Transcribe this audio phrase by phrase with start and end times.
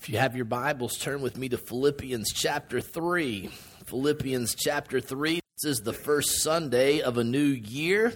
[0.00, 3.50] If you have your Bibles, turn with me to Philippians chapter 3.
[3.86, 5.40] Philippians chapter 3.
[5.56, 8.12] This is the first Sunday of a new year.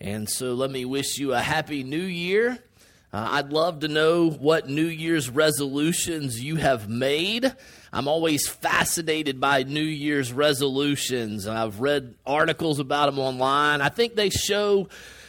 [0.00, 2.58] And so let me wish you a happy new year.
[3.12, 7.50] Uh, I'd love to know what New Year's resolutions you have made.
[7.92, 11.46] I'm always fascinated by New Year's resolutions.
[11.46, 13.80] I've read articles about them online.
[13.80, 14.88] I think they show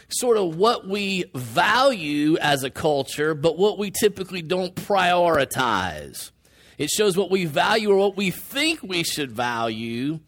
[0.09, 6.31] sort of what we value as a culture, but what we typically don't prioritize.
[6.77, 10.19] It shows what we value or what we think we should value,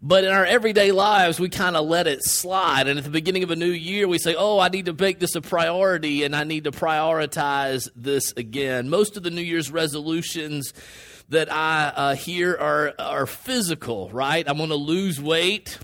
[0.00, 2.86] but in our everyday lives, we kind of let it slide.
[2.86, 5.18] And at the beginning of a new year, we say, Oh, I need to make
[5.18, 8.88] this a priority and I need to prioritize this again.
[8.88, 10.72] Most of the New Year's resolutions
[11.30, 14.48] that I uh, hear are, are physical, right?
[14.48, 15.78] I'm going to lose weight,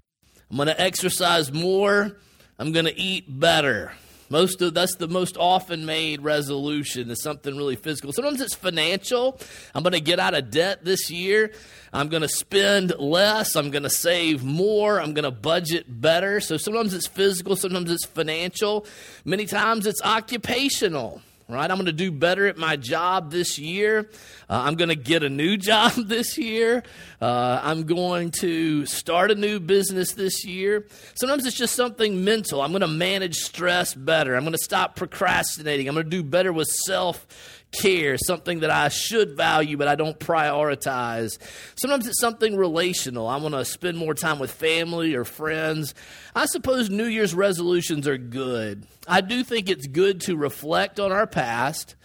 [0.48, 2.16] I'm going to exercise more,
[2.58, 3.92] I'm going to eat better.
[4.30, 8.12] Most of that's the most often made resolution is something really physical.
[8.12, 9.38] Sometimes it's financial.
[9.74, 11.52] I'm going to get out of debt this year.
[11.92, 13.54] I'm going to spend less.
[13.54, 15.00] I'm going to save more.
[15.00, 16.40] I'm going to budget better.
[16.40, 18.86] So sometimes it's physical, sometimes it's financial.
[19.24, 21.70] Many times it's occupational right?
[21.70, 24.10] I'm going to do better at my job this year.
[24.48, 26.82] Uh, I'm going to get a new job this year.
[27.20, 30.86] Uh, I'm going to start a new business this year.
[31.14, 32.62] Sometimes it's just something mental.
[32.62, 34.34] I'm going to manage stress better.
[34.34, 35.88] I'm going to stop procrastinating.
[35.88, 37.26] I'm going to do better with self
[37.74, 41.38] care, something that I should value, but I don't prioritize.
[41.76, 43.26] Sometimes it's something relational.
[43.26, 45.94] I want to spend more time with family or friends.
[46.34, 48.86] I suppose New Year's resolutions are good.
[49.06, 51.96] I do think it's good to reflect on our past,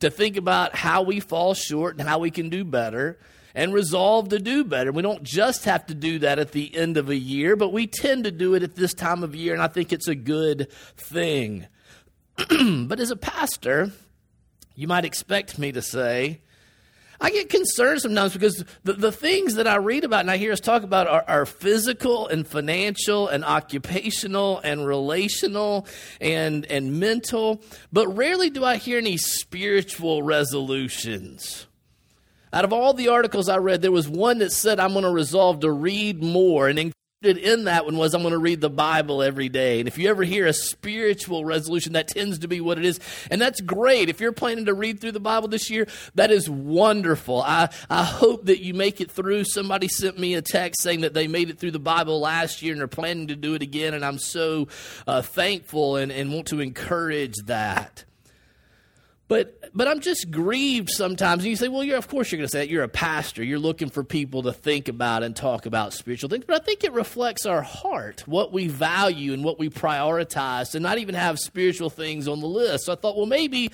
[0.00, 3.18] to think about how we fall short and how we can do better.
[3.54, 4.92] And resolve to do better.
[4.92, 7.88] We don't just have to do that at the end of a year, but we
[7.88, 10.70] tend to do it at this time of year, and I think it's a good
[10.96, 11.66] thing.
[12.86, 13.90] but as a pastor,
[14.78, 16.40] you might expect me to say.
[17.20, 20.52] I get concerned sometimes because the, the things that I read about and I hear
[20.52, 25.88] us talk about are, are physical and financial and occupational and relational
[26.20, 27.60] and, and mental,
[27.92, 31.66] but rarely do I hear any spiritual resolutions.
[32.52, 35.10] Out of all the articles I read, there was one that said, I'm going to
[35.10, 36.68] resolve to read more.
[36.68, 36.78] And
[37.20, 39.80] in that one was I'm going to read the Bible every day.
[39.80, 43.00] And if you ever hear a spiritual resolution, that tends to be what it is.
[43.28, 44.08] And that's great.
[44.08, 47.42] If you're planning to read through the Bible this year, that is wonderful.
[47.42, 49.44] I, I hope that you make it through.
[49.44, 52.72] Somebody sent me a text saying that they made it through the Bible last year
[52.72, 53.94] and are planning to do it again.
[53.94, 54.68] And I'm so
[55.04, 58.04] uh, thankful and, and want to encourage that.
[59.28, 61.42] But but I'm just grieved sometimes.
[61.42, 62.70] And you say, well, you're of course you're going to say that.
[62.70, 63.44] You're a pastor.
[63.44, 66.44] You're looking for people to think about and talk about spiritual things.
[66.46, 70.80] But I think it reflects our heart, what we value and what we prioritize, to
[70.80, 72.86] not even have spiritual things on the list.
[72.86, 73.70] So I thought, well, maybe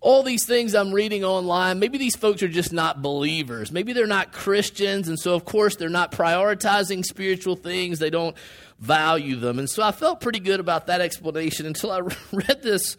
[0.00, 3.72] all these things I'm reading online, maybe these folks are just not believers.
[3.72, 7.98] Maybe they're not Christians, and so of course they're not prioritizing spiritual things.
[7.98, 8.36] They don't
[8.78, 9.58] value them.
[9.58, 12.00] And so I felt pretty good about that explanation until I
[12.32, 12.96] read this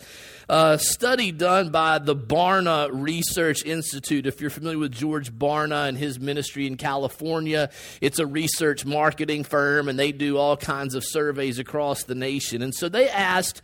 [0.49, 4.25] uh, study done by the Barna Research Institute.
[4.25, 7.69] If you're familiar with George Barna and his ministry in California,
[8.01, 12.61] it's a research marketing firm and they do all kinds of surveys across the nation.
[12.61, 13.61] And so they asked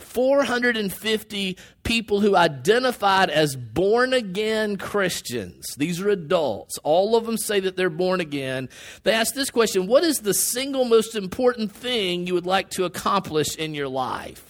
[0.00, 5.66] 450 people who identified as born again Christians.
[5.76, 6.78] These are adults.
[6.78, 8.68] All of them say that they're born again.
[9.02, 12.84] They asked this question What is the single most important thing you would like to
[12.84, 14.49] accomplish in your life?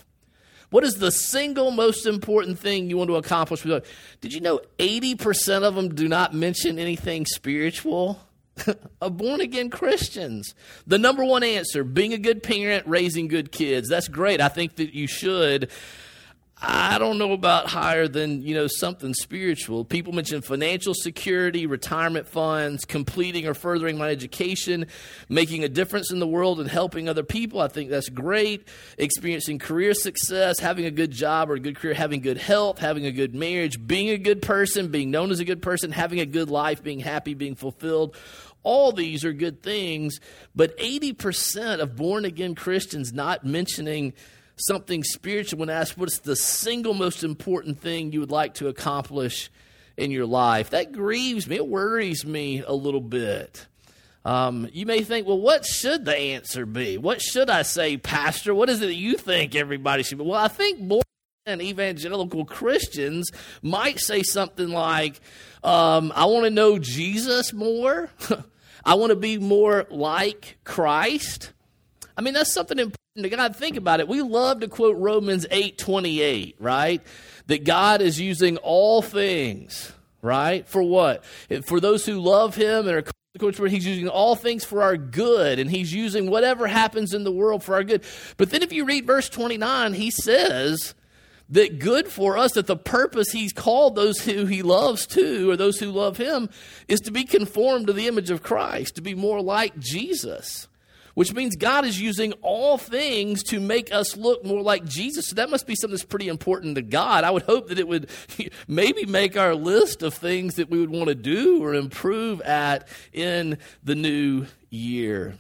[0.71, 3.63] What is the single most important thing you want to accomplish?
[3.63, 8.21] Did you know 80% of them do not mention anything spiritual?
[9.01, 10.55] of born again Christians.
[10.87, 13.89] The number one answer being a good parent, raising good kids.
[13.89, 14.41] That's great.
[14.41, 15.71] I think that you should.
[16.63, 19.83] I don't know about higher than, you know, something spiritual.
[19.83, 24.87] People mention financial security, retirement funds, completing or furthering my education,
[25.31, 27.61] making a difference in the world and helping other people.
[27.61, 28.69] I think that's great.
[28.99, 33.07] Experiencing career success, having a good job or a good career, having good health, having
[33.07, 36.27] a good marriage, being a good person, being known as a good person, having a
[36.27, 38.15] good life, being happy, being fulfilled.
[38.63, 40.21] All these are good things,
[40.55, 44.13] but 80% of born again Christians not mentioning
[44.67, 49.51] something spiritual when asked what's the single most important thing you would like to accomplish
[49.97, 50.71] in your life.
[50.71, 51.57] That grieves me.
[51.57, 53.67] It worries me a little bit.
[54.25, 56.99] Um, you may think, well, what should the answer be?
[56.99, 58.55] What should I say, Pastor?
[58.55, 60.25] What is it that you think everybody should be?
[60.25, 61.03] Well, I think born
[61.47, 63.31] and evangelical Christians
[63.63, 65.21] might say something like,
[65.65, 68.11] um, I want to know Jesus more.
[68.85, 71.53] I want to be more like Christ.
[72.21, 73.57] I mean, that's something important to God.
[73.57, 74.07] Think about it.
[74.07, 77.01] We love to quote Romans 8 28, right?
[77.47, 80.69] That God is using all things right?
[80.69, 81.25] For what?
[81.65, 85.71] For those who love him and are he's using all things for our good and
[85.71, 88.05] he's using whatever happens in the world for our good.
[88.37, 90.95] But then if you read verse 29, he says
[91.49, 95.57] that good for us, that the purpose he's called those who he loves to, or
[95.57, 96.51] those who love him,
[96.87, 100.69] is to be conformed to the image of Christ, to be more like Jesus
[101.15, 105.29] which means God is using all things to make us look more like Jesus.
[105.29, 107.25] So that must be something that's pretty important to God.
[107.25, 108.09] I would hope that it would
[108.69, 112.89] maybe make our list of things that we would want to do or improve at
[113.13, 115.35] in the new year.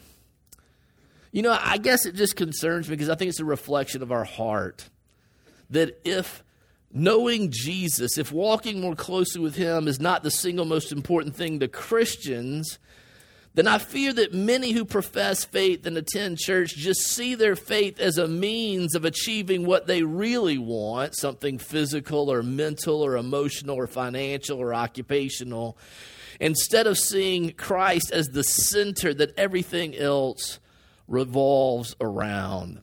[1.32, 4.10] You know, I guess it just concerns me because I think it's a reflection of
[4.10, 4.88] our heart
[5.70, 6.42] that if
[6.92, 11.60] knowing Jesus, if walking more closely with Him is not the single most important thing
[11.60, 12.80] to Christians,
[13.54, 17.98] then I fear that many who profess faith and attend church just see their faith
[17.98, 23.76] as a means of achieving what they really want something physical or mental or emotional
[23.76, 25.76] or financial or occupational
[26.38, 30.60] instead of seeing Christ as the center that everything else
[31.08, 32.80] revolves around.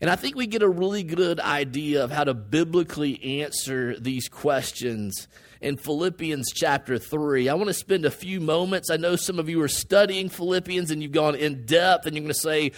[0.00, 4.28] And I think we get a really good idea of how to biblically answer these
[4.28, 5.26] questions
[5.60, 7.48] in Philippians chapter 3.
[7.48, 8.90] I want to spend a few moments.
[8.90, 12.22] I know some of you are studying Philippians and you've gone in depth, and you're
[12.22, 12.72] going to say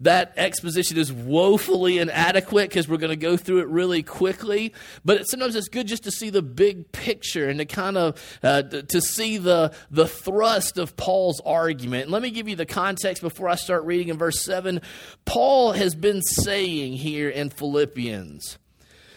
[0.00, 4.72] that exposition is woefully inadequate because we're going to go through it really quickly.
[5.04, 8.62] But sometimes it's good just to see the big picture and to kind of uh,
[8.62, 12.04] to see the, the thrust of Paul's argument.
[12.04, 14.80] And let me give you the context before I start reading in verse 7.
[15.24, 18.58] Paul has been saying here in Philippians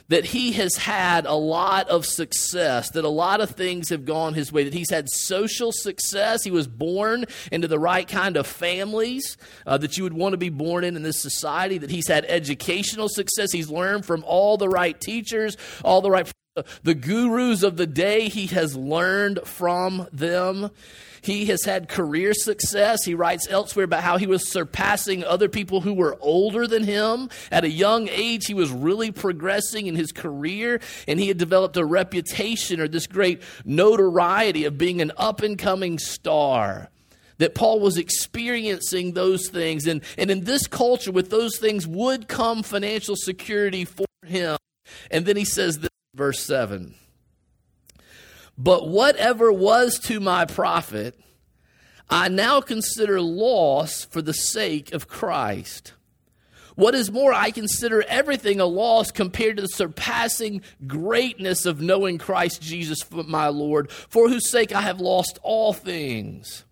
[0.08, 4.34] that he has had a lot of success, that a lot of things have gone
[4.34, 6.44] his way, that he's had social success.
[6.44, 10.38] He was born into the right kind of families uh, that you would want to
[10.38, 13.52] be born in in this society, that he's had educational success.
[13.52, 16.32] He's learned from all the right teachers, all the right
[16.84, 20.72] the gurus of the day, he has learned from them.
[21.22, 23.04] He has had career success.
[23.04, 27.30] He writes elsewhere about how he was surpassing other people who were older than him.
[27.52, 31.78] At a young age, he was really progressing in his career, and he had developed
[31.78, 36.90] a reputation or this great notoriety of being an up and coming star
[37.38, 39.88] that Paul was experiencing those things.
[39.88, 44.58] And, and in this culture, with those things would come financial security for him.
[45.12, 46.96] And then he says this, verse 7
[48.58, 51.20] but whatever was to my profit,
[52.10, 55.94] I now consider loss for the sake of Christ.
[56.76, 62.18] What is more, I consider everything a loss compared to the surpassing greatness of knowing
[62.18, 66.65] Christ Jesus, my Lord, for whose sake I have lost all things.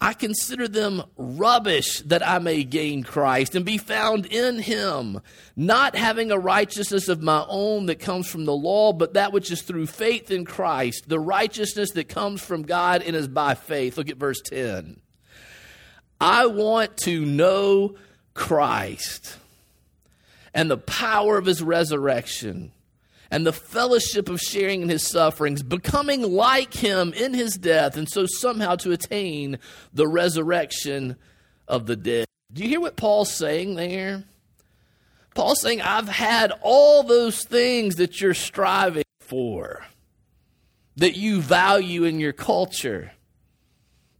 [0.00, 5.20] I consider them rubbish that I may gain Christ and be found in him,
[5.56, 9.50] not having a righteousness of my own that comes from the law, but that which
[9.50, 13.96] is through faith in Christ, the righteousness that comes from God and is by faith.
[13.96, 15.00] Look at verse 10.
[16.20, 17.96] I want to know
[18.34, 19.38] Christ
[20.52, 22.72] and the power of his resurrection
[23.30, 28.08] and the fellowship of sharing in his sufferings, becoming like him in his death, and
[28.08, 29.58] so somehow to attain
[29.92, 31.16] the resurrection
[31.66, 32.26] of the dead.
[32.52, 34.24] Do you hear what Paul's saying there?
[35.34, 39.84] Paul's saying, I've had all those things that you're striving for,
[40.96, 43.12] that you value in your culture,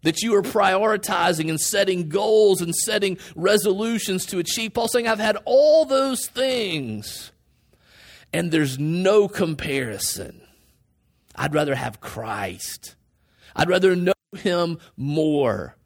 [0.02, 4.75] that you are prioritizing and setting goals and setting resolutions to achieve.
[4.75, 7.33] Paul's saying, I've had all those things
[8.37, 10.43] and there's no comparison.
[11.35, 12.95] I'd rather have Christ.
[13.55, 15.76] I'd rather know him more.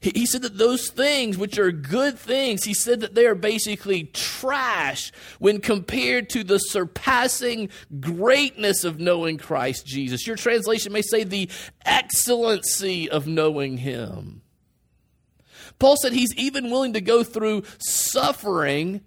[0.00, 3.34] He, he, said that those things, which are good things, he said that they are
[3.34, 7.68] basically trash when compared to the surpassing
[8.00, 10.26] greatness of knowing Christ Jesus.
[10.26, 11.50] Your translation may say the
[11.84, 14.40] excellency of knowing him.
[15.78, 19.02] Paul said he's even willing to go through suffering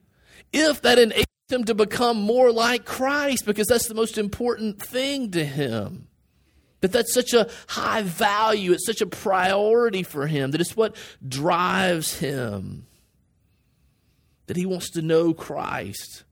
[0.53, 5.31] if that enables him to become more like Christ because that's the most important thing
[5.31, 6.08] to him.
[6.81, 10.96] That that's such a high value, it's such a priority for him, that it's what
[11.25, 12.88] drives him.
[14.48, 16.24] That he wants to know Christ.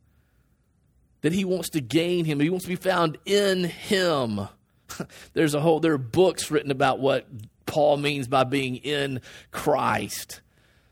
[1.22, 2.40] That he wants to gain him.
[2.40, 4.48] He wants to be found in him.
[5.34, 7.28] There's a whole there are books written about what
[7.66, 9.22] Paul means by being in
[9.52, 10.42] Christ.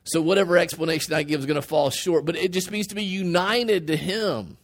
[0.07, 2.95] So whatever explanation I give is going to fall short, but it just means to
[2.95, 4.57] be united to Him,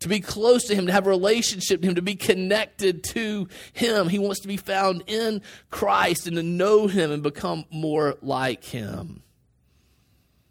[0.00, 3.48] to be close to Him, to have a relationship to Him, to be connected to
[3.72, 4.08] Him.
[4.08, 8.64] He wants to be found in Christ and to know Him and become more like
[8.64, 9.22] Him.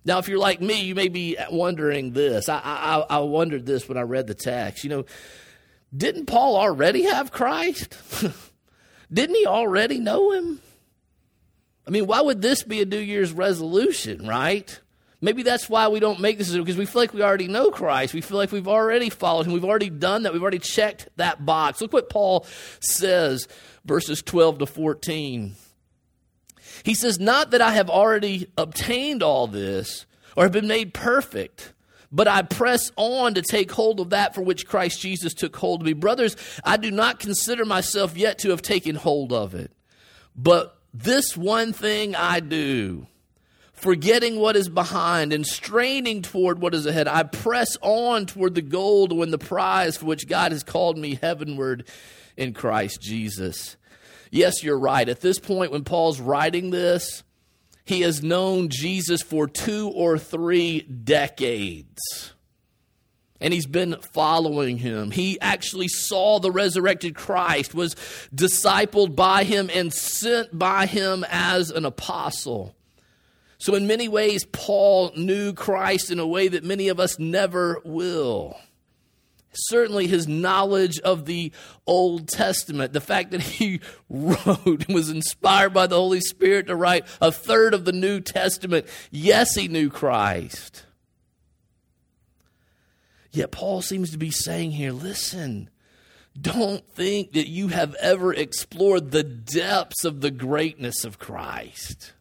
[0.06, 2.48] Now, if you're like me, you may be wondering this.
[2.48, 4.84] I, I, I wondered this when I read the text.
[4.84, 5.06] You know,
[5.96, 7.98] didn't Paul already have Christ?
[9.14, 10.60] Didn't he already know him?
[11.88, 14.80] I mean, why would this be a New Year's resolution, right?
[15.22, 18.14] Maybe that's why we don't make this because we feel like we already know Christ.
[18.14, 19.54] We feel like we've already followed him.
[19.54, 20.34] We've already done that.
[20.34, 21.82] We've already checked that box.
[21.82, 22.46] Look what Paul
[22.80, 23.48] says,
[23.86, 25.56] verses 12 to 14.
[26.84, 31.74] He says, Not that I have already obtained all this or have been made perfect,
[32.12, 35.82] but I press on to take hold of that for which Christ Jesus took hold
[35.82, 35.94] of me.
[35.94, 39.72] Brothers, I do not consider myself yet to have taken hold of it.
[40.36, 43.08] But this one thing I do
[43.74, 47.08] forgetting what is behind and straining toward what is ahead.
[47.08, 50.98] I press on toward the goal to win the prize for which God has called
[50.98, 51.88] me heavenward
[52.38, 53.76] in Christ Jesus.
[54.32, 55.08] Yes, you're right.
[55.08, 57.24] At this point, when Paul's writing this,
[57.84, 62.34] he has known Jesus for two or three decades.
[63.42, 65.12] And he's been following him.
[65.12, 67.96] He actually saw the resurrected Christ, was
[68.34, 72.76] discipled by him, and sent by him as an apostle.
[73.58, 77.82] So, in many ways, Paul knew Christ in a way that many of us never
[77.84, 78.58] will.
[79.54, 81.52] Certainly, his knowledge of the
[81.88, 86.76] Old Testament, the fact that he wrote and was inspired by the Holy Spirit to
[86.76, 90.85] write a third of the New Testament, yes, he knew Christ.
[93.36, 95.70] Yet, Paul seems to be saying here listen,
[96.40, 102.14] don't think that you have ever explored the depths of the greatness of Christ.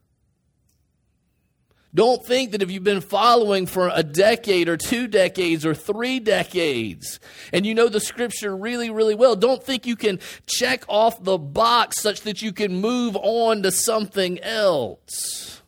[1.94, 6.18] Don't think that if you've been following for a decade or two decades or three
[6.18, 7.20] decades
[7.52, 11.38] and you know the scripture really, really well, don't think you can check off the
[11.38, 15.62] box such that you can move on to something else.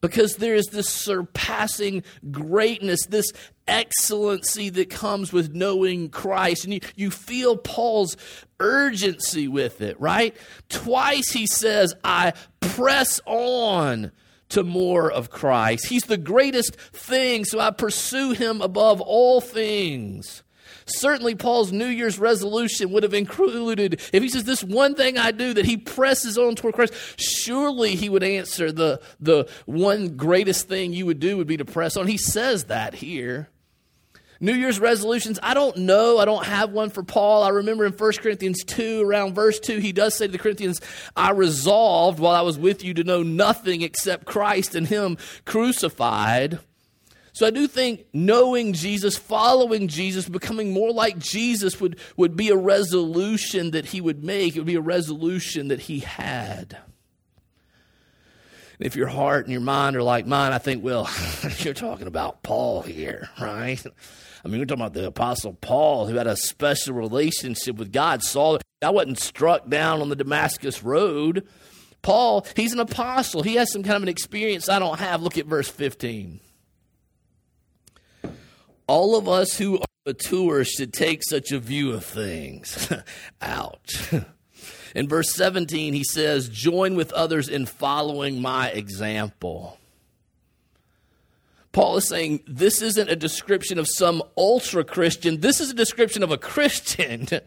[0.00, 3.32] Because there is this surpassing greatness, this
[3.66, 6.64] excellency that comes with knowing Christ.
[6.64, 8.16] And you, you feel Paul's
[8.60, 10.36] urgency with it, right?
[10.68, 14.12] Twice he says, I press on
[14.50, 15.86] to more of Christ.
[15.86, 20.42] He's the greatest thing, so I pursue him above all things.
[20.90, 25.30] Certainly, Paul's New Year's resolution would have included, if he says, This one thing I
[25.30, 30.68] do, that he presses on toward Christ, surely he would answer the, the one greatest
[30.68, 32.06] thing you would do would be to press on.
[32.06, 33.48] He says that here.
[34.40, 36.18] New Year's resolutions, I don't know.
[36.18, 37.42] I don't have one for Paul.
[37.42, 40.80] I remember in 1 Corinthians 2, around verse 2, he does say to the Corinthians,
[41.16, 46.60] I resolved while I was with you to know nothing except Christ and Him crucified.
[47.38, 52.48] So I do think knowing Jesus, following Jesus, becoming more like Jesus would, would be
[52.48, 54.56] a resolution that he would make.
[54.56, 56.78] It would be a resolution that he had.
[58.80, 61.08] If your heart and your mind are like mine, I think, well,
[61.58, 63.86] you're talking about Paul here, right?
[64.44, 68.24] I mean, we're talking about the Apostle Paul, who had a special relationship with God.
[68.24, 71.46] Saul, I wasn't struck down on the Damascus Road.
[72.02, 73.44] Paul, he's an apostle.
[73.44, 75.22] He has some kind of an experience I don't have.
[75.22, 76.40] Look at verse 15.
[78.88, 82.92] All of us who are mature should take such a view of things.
[83.40, 84.12] Ouch.
[84.94, 89.78] In verse 17, he says, Join with others in following my example.
[91.72, 96.22] Paul is saying this isn't a description of some ultra Christian, this is a description
[96.22, 97.28] of a Christian.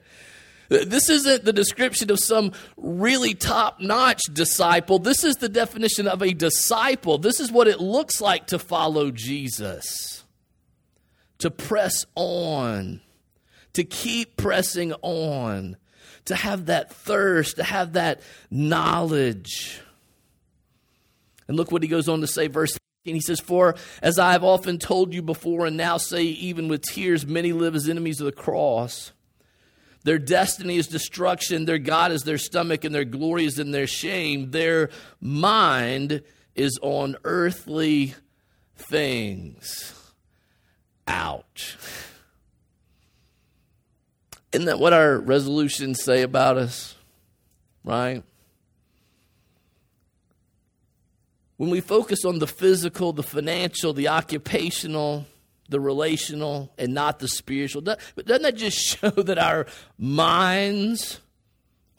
[0.69, 4.99] This isn't the description of some really top notch disciple.
[4.99, 7.17] This is the definition of a disciple.
[7.17, 10.20] This is what it looks like to follow Jesus,
[11.41, 13.01] to press on,
[13.73, 15.77] to keep pressing on,
[16.25, 19.81] to have that thirst, to have that knowledge.
[21.47, 24.33] And look what he goes on to say, verse and he says, For as I
[24.33, 28.21] have often told you before, and now say even with tears, many live as enemies
[28.21, 29.11] of the cross.
[30.03, 33.87] Their destiny is destruction, their God is their stomach, and their glory is in their
[33.87, 34.51] shame.
[34.51, 36.21] Their mind
[36.55, 38.15] is on earthly
[38.75, 40.00] things.
[41.11, 41.77] Ouch.
[44.51, 46.95] Isn't that what our resolutions say about us?
[47.83, 48.23] Right?
[51.61, 55.27] when we focus on the physical, the financial, the occupational,
[55.69, 61.19] the relational, and not the spiritual, doesn't that just show that our minds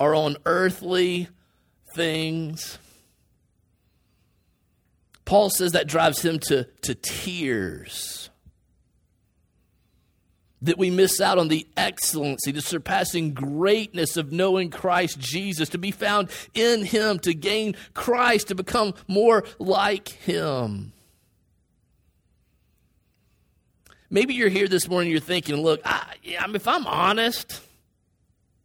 [0.00, 1.28] are on earthly
[1.95, 2.76] things?
[5.25, 8.22] Paul says that drives him to, to tears
[10.62, 15.78] that we miss out on the excellency, the surpassing greatness of knowing Christ Jesus, to
[15.78, 20.92] be found in Him, to gain Christ, to become more like Him.
[24.12, 26.04] Maybe you're here this morning, you're thinking, look, I,
[26.38, 27.62] I mean, if I'm honest,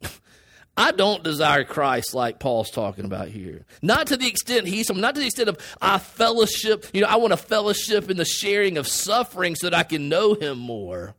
[0.78, 3.66] I don't desire Christ like Paul's talking about here.
[3.82, 7.16] Not to the extent he's not to the extent of I fellowship, you know, I
[7.16, 11.16] want to fellowship in the sharing of suffering so that I can know him more.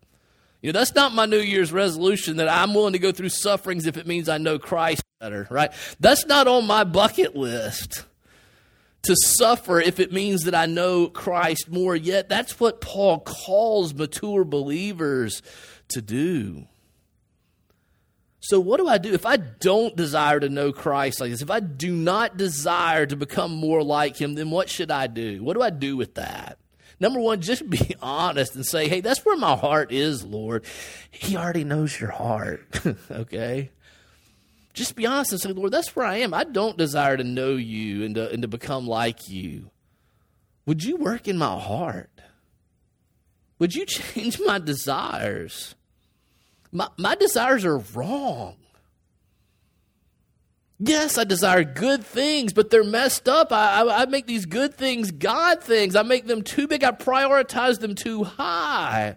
[0.61, 3.87] You know, that's not my New Year's resolution that I'm willing to go through sufferings
[3.87, 5.71] if it means I know Christ better, right?
[6.01, 8.05] That's not on my bucket list
[9.03, 11.95] to suffer if it means that I know Christ more.
[11.95, 15.43] Yet that's what Paul calls mature believers
[15.89, 16.67] to do.
[18.41, 21.43] So, what do I do if I don't desire to know Christ like this?
[21.43, 25.43] If I do not desire to become more like Him, then what should I do?
[25.43, 26.59] What do I do with that?
[27.01, 30.65] Number one, just be honest and say, hey, that's where my heart is, Lord.
[31.11, 32.67] He already knows your heart,
[33.11, 33.71] okay?
[34.75, 36.35] Just be honest and say, Lord, that's where I am.
[36.35, 39.71] I don't desire to know you and to, and to become like you.
[40.67, 42.11] Would you work in my heart?
[43.59, 45.75] Would you change my desires?
[46.71, 48.57] My, my desires are wrong.
[50.81, 53.53] Yes, I desire good things, but they're messed up.
[53.53, 55.97] I, I, I, make these good things God things.
[55.97, 56.85] I make them too big.
[56.85, 59.17] I prioritize them too high.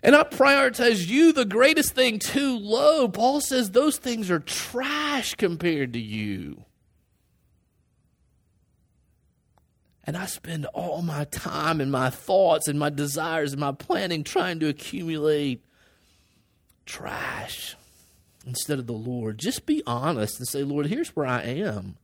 [0.00, 3.08] And I prioritize you, the greatest thing, too low.
[3.08, 6.64] Paul says those things are trash compared to you.
[10.04, 14.24] And I spend all my time and my thoughts and my desires and my planning
[14.24, 15.64] trying to accumulate
[16.86, 17.76] trash
[18.46, 19.38] instead of the Lord.
[19.38, 21.96] Just be honest and say, Lord, here's where I am.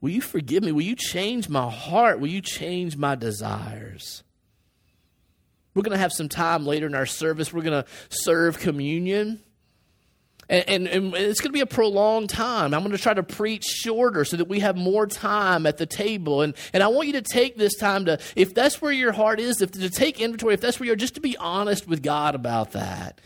[0.00, 0.72] Will you forgive me?
[0.72, 2.18] Will you change my heart?
[2.18, 4.24] Will you change my desires?
[5.74, 7.52] We're going to have some time later in our service.
[7.52, 9.40] We're going to serve communion.
[10.48, 12.74] And, and, and, it's going to be a prolonged time.
[12.74, 15.86] I'm going to try to preach shorter so that we have more time at the
[15.86, 16.42] table.
[16.42, 19.40] And, and I want you to take this time to, if that's where your heart
[19.40, 22.34] is, if to take inventory, if that's where you're, just to be honest with God
[22.34, 23.20] about that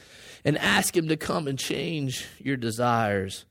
[0.47, 3.45] and ask Him to come and change your desires.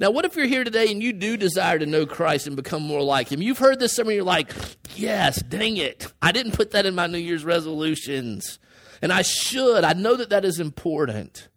[0.00, 2.82] Now, what if you're here today and you do desire to know Christ and become
[2.82, 3.40] more like Him?
[3.40, 4.52] You've heard this somewhere, you're like,
[4.96, 6.12] yes, dang it.
[6.20, 8.58] I didn't put that in my New Year's resolutions.
[9.00, 9.84] And I should.
[9.84, 11.48] I know that that is important.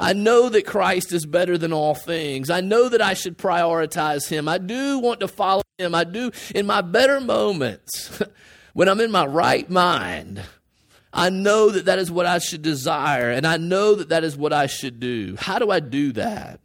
[0.00, 2.50] I know that Christ is better than all things.
[2.50, 4.48] I know that I should prioritize Him.
[4.48, 5.94] I do want to follow Him.
[5.94, 8.20] I do, in my better moments,
[8.72, 10.42] when I'm in my right mind,
[11.12, 14.36] I know that that is what I should desire, and I know that that is
[14.36, 15.36] what I should do.
[15.38, 16.60] How do I do that?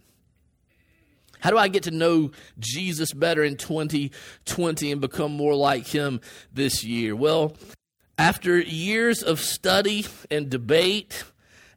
[1.39, 6.21] How do I get to know Jesus better in 2020 and become more like him
[6.51, 7.15] this year?
[7.15, 7.55] Well,
[8.17, 11.23] after years of study and debate,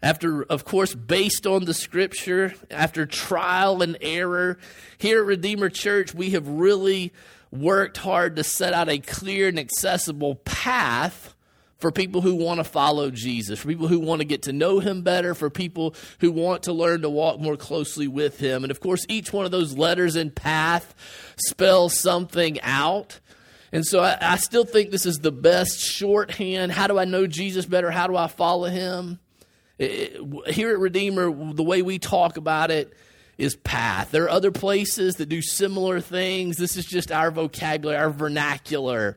[0.02, 4.58] after, of course, based on the scripture, after trial and error,
[4.96, 7.12] here at Redeemer Church, we have really
[7.50, 11.34] worked hard to set out a clear and accessible path
[11.80, 14.80] for people who want to follow Jesus, for people who want to get to know
[14.80, 18.64] him better, for people who want to learn to walk more closely with him.
[18.64, 20.94] And of course, each one of those letters in path
[21.36, 23.18] spells something out.
[23.72, 26.72] And so I, I, still think this is the best shorthand.
[26.72, 27.90] How do I know Jesus better?
[27.90, 29.18] How do I follow him?
[29.78, 32.92] It, it, here at Redeemer, the way we talk about it
[33.38, 34.10] is path.
[34.10, 36.58] There are other places that do similar things.
[36.58, 39.16] This is just our vocabulary, our vernacular.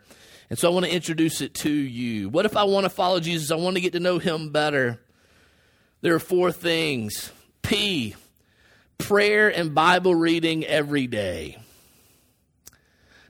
[0.53, 2.29] And so I want to introduce it to you.
[2.29, 3.49] What if I want to follow Jesus?
[3.49, 5.01] I want to get to know him better.
[6.01, 7.31] There are four things
[7.63, 8.15] P,
[8.99, 11.57] prayer and Bible reading every day.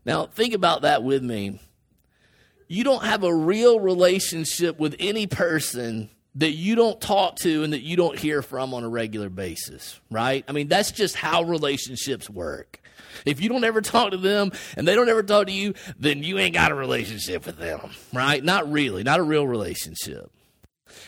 [0.04, 1.62] Now, think about that with me.
[2.68, 7.72] You don't have a real relationship with any person that you don't talk to and
[7.72, 10.44] that you don't hear from on a regular basis, right?
[10.50, 12.82] I mean, that's just how relationships work.
[13.26, 16.24] If you don't ever talk to them and they don't ever talk to you, then
[16.24, 18.44] you ain't got a relationship with them, right?
[18.44, 20.32] Not really, not a real relationship.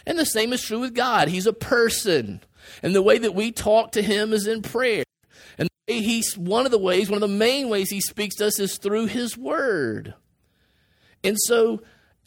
[0.06, 1.28] And the same is true with God.
[1.28, 2.42] He's a person.
[2.82, 5.04] And the way that we talk to him is in prayer.
[5.58, 8.60] And he's one of the ways, one of the main ways he speaks to us
[8.60, 10.14] is through his word.
[11.24, 11.82] And so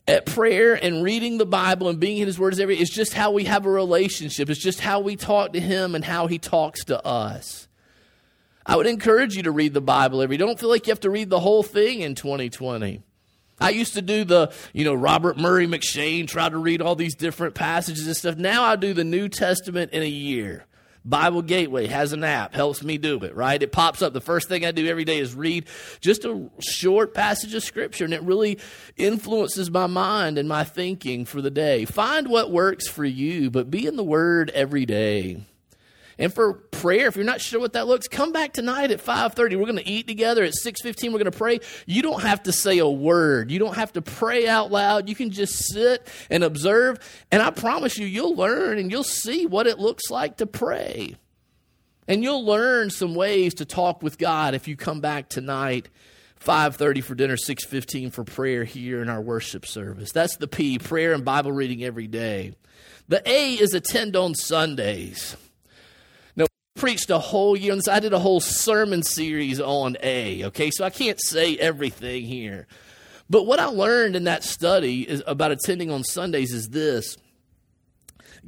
[0.08, 3.12] at prayer and reading the Bible and being in his word is every it's just
[3.12, 4.48] how we have a relationship.
[4.48, 7.67] It's just how we talk to him and how he talks to us.
[8.68, 10.36] I would encourage you to read the Bible every.
[10.36, 13.02] Don't feel like you have to read the whole thing in 2020.
[13.60, 17.16] I used to do the, you know, Robert Murray M'Cheyne, try to read all these
[17.16, 18.36] different passages and stuff.
[18.36, 20.66] Now I do the New Testament in a year.
[21.04, 23.62] Bible Gateway has an app, helps me do it, right?
[23.62, 24.12] It pops up.
[24.12, 25.66] The first thing I do every day is read
[26.00, 28.58] just a short passage of Scripture, and it really
[28.96, 31.86] influences my mind and my thinking for the day.
[31.86, 35.46] Find what works for you, but be in the Word every day.
[36.18, 39.56] And for prayer, if you're not sure what that looks, come back tonight at 5:30.
[39.56, 41.12] We're going to eat together at 6:15.
[41.12, 41.60] We're going to pray.
[41.86, 43.50] You don't have to say a word.
[43.50, 45.08] You don't have to pray out loud.
[45.08, 46.98] You can just sit and observe,
[47.30, 51.16] and I promise you you'll learn and you'll see what it looks like to pray.
[52.08, 55.88] And you'll learn some ways to talk with God if you come back tonight
[56.40, 60.10] 5:30 for dinner, 6:15 for prayer here in our worship service.
[60.10, 62.54] That's the P, prayer and Bible reading every day.
[63.08, 65.36] The A is attend on Sundays.
[66.78, 67.88] Preached a whole year on this.
[67.88, 70.70] I did a whole sermon series on A, okay?
[70.70, 72.68] So I can't say everything here.
[73.28, 77.16] But what I learned in that study is about attending on Sundays is this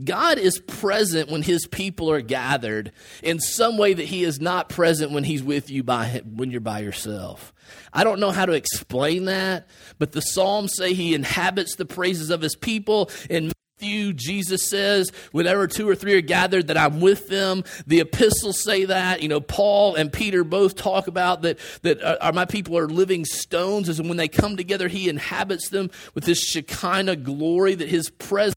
[0.02, 4.68] God is present when his people are gathered in some way that he is not
[4.68, 7.52] present when he's with you by when you're by yourself.
[7.92, 12.30] I don't know how to explain that, but the Psalms say he inhabits the praises
[12.30, 13.10] of his people.
[13.28, 17.64] In Matthew, Jesus says, whenever two or three are gathered, that I'm with them.
[17.86, 19.22] The epistles say that.
[19.22, 22.88] You know, Paul and Peter both talk about that, that uh, are, my people are
[22.88, 23.88] living stones.
[23.98, 28.54] And when they come together, he inhabits them with this Shekinah glory that his presence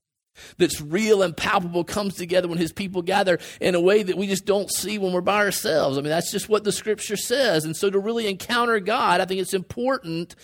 [0.58, 4.28] that's real and palpable comes together when his people gather in a way that we
[4.28, 5.98] just don't see when we're by ourselves.
[5.98, 7.64] I mean, that's just what the scripture says.
[7.64, 10.36] And so to really encounter God, I think it's important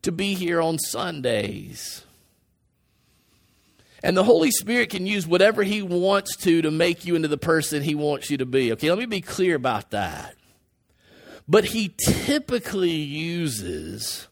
[0.00, 2.02] to be here on Sundays.
[4.02, 7.38] And the Holy Spirit can use whatever He wants to to make you into the
[7.38, 8.72] person He wants you to be.
[8.72, 10.34] Okay, let me be clear about that.
[11.48, 14.28] But He typically uses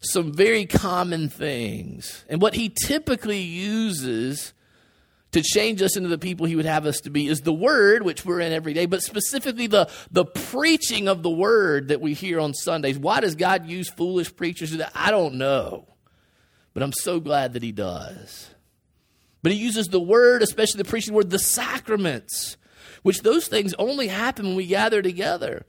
[0.00, 2.24] some very common things.
[2.28, 4.52] And what he typically uses
[5.32, 8.02] to change us into the people he would have us to be is the word,
[8.02, 12.14] which we're in every day, but specifically the, the preaching of the word that we
[12.14, 12.98] hear on Sundays.
[12.98, 14.76] Why does God use foolish preachers?
[14.94, 15.86] I don't know.
[16.72, 18.50] But I'm so glad that he does.
[19.42, 22.56] But he uses the word, especially the preaching word, the sacraments,
[23.02, 25.64] which those things only happen when we gather together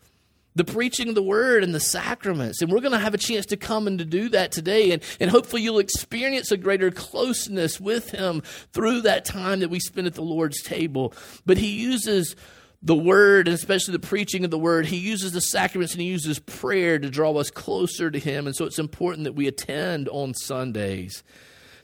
[0.56, 2.62] the preaching of the word and the sacraments.
[2.62, 4.92] And we're going to have a chance to come and to do that today.
[4.92, 8.42] And, and hopefully you'll experience a greater closeness with him
[8.74, 11.14] through that time that we spend at the Lord's table.
[11.46, 12.36] But he uses
[12.82, 16.08] the word, and especially the preaching of the word, he uses the sacraments and he
[16.08, 18.46] uses prayer to draw us closer to him.
[18.46, 21.24] And so it's important that we attend on Sundays.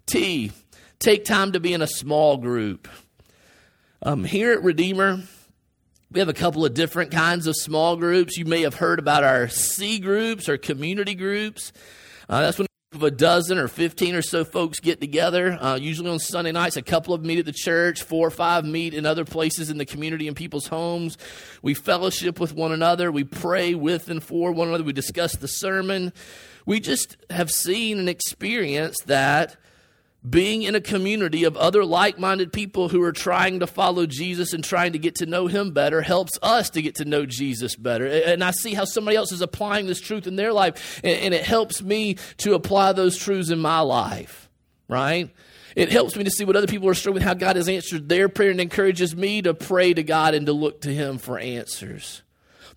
[0.05, 0.51] T,
[0.99, 2.87] take time to be in a small group.
[4.01, 5.21] Um, here at Redeemer,
[6.11, 8.37] we have a couple of different kinds of small groups.
[8.37, 11.73] You may have heard about our C groups or community groups.
[12.29, 12.67] Uh, that's when
[13.01, 16.77] a dozen or 15 or so folks get together, uh, usually on Sunday nights.
[16.77, 19.77] A couple of meet at the church, four or five meet in other places in
[19.77, 21.17] the community in people's homes.
[21.61, 25.47] We fellowship with one another, we pray with and for one another, we discuss the
[25.47, 26.13] sermon.
[26.65, 29.57] We just have seen and experienced that
[30.27, 34.53] being in a community of other like minded people who are trying to follow Jesus
[34.53, 37.75] and trying to get to know Him better helps us to get to know Jesus
[37.75, 38.05] better.
[38.05, 41.43] And I see how somebody else is applying this truth in their life, and it
[41.43, 44.49] helps me to apply those truths in my life,
[44.87, 45.33] right?
[45.75, 48.07] It helps me to see what other people are struggling with, how God has answered
[48.07, 51.37] their prayer, and encourages me to pray to God and to look to Him for
[51.37, 52.21] answers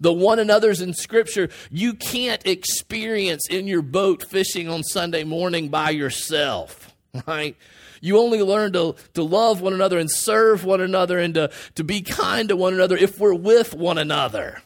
[0.00, 5.70] the one another's in Scripture, you can't experience in your boat fishing on Sunday morning
[5.70, 6.87] by yourself
[7.26, 7.56] right?
[8.00, 11.84] You only learn to, to love one another and serve one another and to, to
[11.84, 14.62] be kind to one another if we're with one another.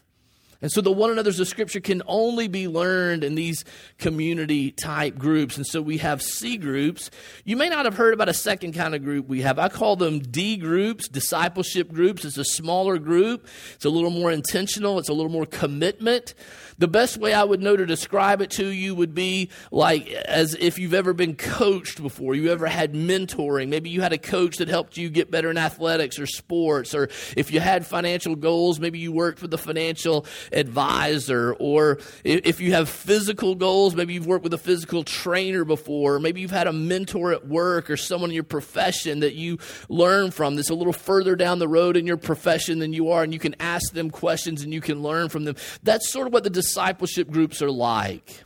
[0.63, 3.65] And so the one another's of Scripture can only be learned in these
[3.99, 5.57] community type groups.
[5.57, 7.11] And so we have C groups.
[7.45, 9.59] You may not have heard about a second kind of group we have.
[9.59, 12.25] I call them D groups, discipleship groups.
[12.25, 16.35] It's a smaller group, it's a little more intentional, it's a little more commitment.
[16.79, 20.55] The best way I would know to describe it to you would be like as
[20.55, 23.69] if you've ever been coached before, you ever had mentoring.
[23.69, 27.09] Maybe you had a coach that helped you get better in athletics or sports, or
[27.37, 32.73] if you had financial goals, maybe you worked with a financial advisor, or if you
[32.73, 36.73] have physical goals, maybe you've worked with a physical trainer before, maybe you've had a
[36.73, 40.93] mentor at work or someone in your profession that you learn from that's a little
[40.93, 44.11] further down the road in your profession than you are, and you can ask them
[44.11, 45.57] questions and you can learn from them.
[45.83, 48.45] That's sort of what the discipleship groups are like.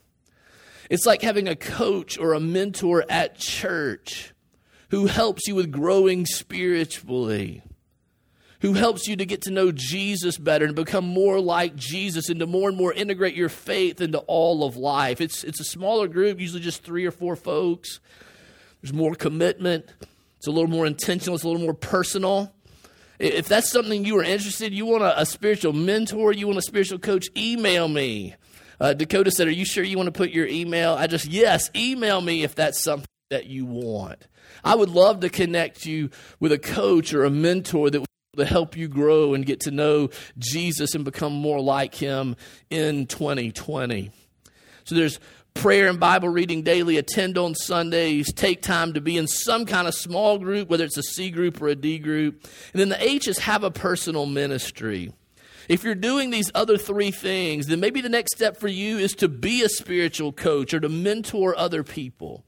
[0.89, 4.33] It's like having a coach or a mentor at church
[4.91, 7.63] who helps you with growing spiritually,
[8.67, 12.41] who helps you to get to know Jesus better and become more like Jesus and
[12.41, 15.21] to more and more integrate your faith into all of life.
[15.21, 18.01] It's, it's a smaller group, usually just three or four folks.
[18.83, 19.87] There's more commitment,
[20.39, 22.53] it's a little more intentional, it's a little more personal.
[23.21, 26.63] If that's something you are interested, you want a, a spiritual mentor, you want a
[26.63, 28.35] spiritual coach, email me.
[28.81, 30.95] Uh, Dakota said, Are you sure you want to put your email?
[30.95, 34.27] I just, yes, email me if that's something that you want.
[34.65, 38.05] I would love to connect you with a coach or a mentor that
[38.37, 42.37] to help you grow and get to know Jesus and become more like him
[42.71, 44.11] in 2020.
[44.85, 45.19] So there's
[45.55, 49.89] prayer and Bible reading daily, attend on Sundays, take time to be in some kind
[49.89, 52.43] of small group, whether it's a C group or a D group.
[52.73, 55.13] And then the H is have a personal ministry.
[55.69, 59.15] If you're doing these other three things, then maybe the next step for you is
[59.17, 62.45] to be a spiritual coach or to mentor other people.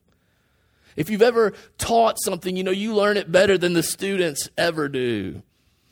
[0.95, 4.89] If you've ever taught something, you know, you learn it better than the students ever
[4.89, 5.43] do.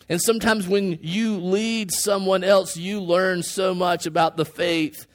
[0.09, 5.07] And sometimes when you lead someone else, you learn so much about the faith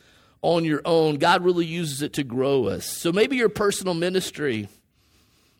[0.41, 1.15] on your own.
[1.15, 2.85] God really uses it to grow us.
[2.85, 4.67] So maybe your personal ministry,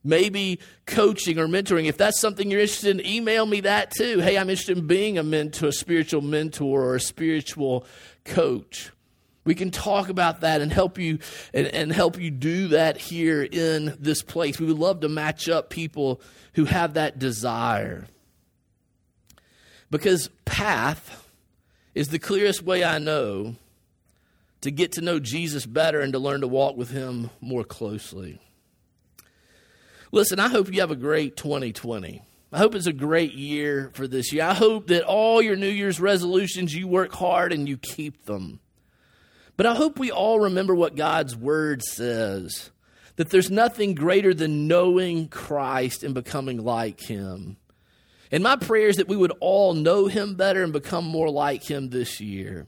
[0.03, 1.85] maybe coaching or mentoring.
[1.85, 4.19] If that's something you're interested in, email me that too.
[4.19, 7.85] Hey, I'm interested in being a mentor, a spiritual mentor, or a spiritual
[8.25, 8.91] coach.
[9.43, 11.19] We can talk about that and help you
[11.53, 14.59] and, and help you do that here in this place.
[14.59, 16.21] We would love to match up people
[16.53, 18.07] who have that desire.
[19.91, 21.29] Because path
[21.93, 23.55] is the clearest way I know
[24.61, 28.39] to get to know Jesus better and to learn to walk with him more closely.
[30.11, 32.21] Listen, I hope you have a great 2020.
[32.53, 34.43] I hope it's a great year for this year.
[34.43, 38.59] I hope that all your New Year's resolutions, you work hard and you keep them.
[39.55, 42.71] But I hope we all remember what God's word says
[43.17, 47.57] that there's nothing greater than knowing Christ and becoming like him.
[48.31, 51.63] And my prayer is that we would all know him better and become more like
[51.63, 52.67] him this year.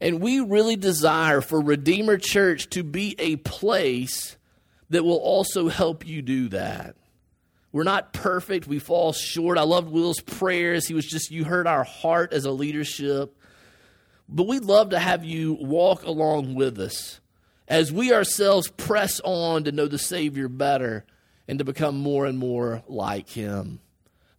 [0.00, 4.36] And we really desire for Redeemer Church to be a place
[4.90, 6.96] that will also help you do that.
[7.72, 8.66] We're not perfect.
[8.66, 9.58] We fall short.
[9.58, 10.86] I loved Will's prayers.
[10.86, 13.36] He was just, you heard our heart as a leadership.
[14.28, 17.20] But we'd love to have you walk along with us
[17.68, 21.06] as we ourselves press on to know the Savior better
[21.52, 23.78] and to become more and more like Him.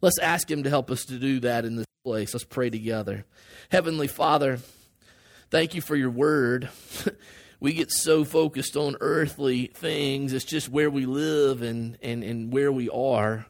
[0.00, 2.34] Let's ask Him to help us to do that in this place.
[2.34, 3.24] Let's pray together.
[3.70, 4.58] Heavenly Father,
[5.48, 6.70] thank you for your word.
[7.60, 12.52] we get so focused on earthly things, it's just where we live and, and, and
[12.52, 13.46] where we are.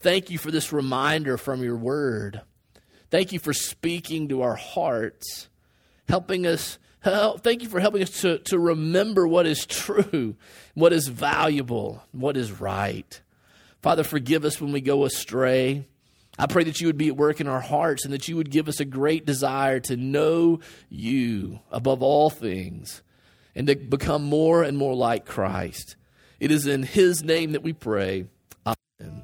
[0.00, 2.42] Thank you for this reminder from your word.
[3.10, 5.48] Thank you for speaking to our hearts
[6.06, 6.76] helping us.
[7.06, 10.34] Help, thank you for helping us to, to remember what is true,
[10.74, 13.20] what is valuable, what is right.
[13.80, 15.86] Father, forgive us when we go astray.
[16.36, 18.50] I pray that you would be at work in our hearts and that you would
[18.50, 23.02] give us a great desire to know you above all things
[23.54, 25.94] and to become more and more like Christ.
[26.40, 28.26] It is in his name that we pray.
[28.66, 29.22] Amen.